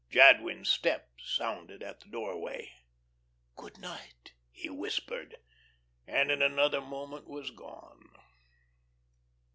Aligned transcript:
Jadwin's 0.09 0.67
step 0.67 1.11
sounded 1.21 1.83
at 1.83 1.99
the 1.99 2.09
doorway. 2.09 2.71
"Good 3.55 3.77
night," 3.77 4.33
he 4.49 4.67
whispered, 4.67 5.35
and 6.07 6.31
in 6.31 6.41
another 6.41 6.81
moment 6.81 7.27
was 7.27 7.51
gone. 7.51 8.09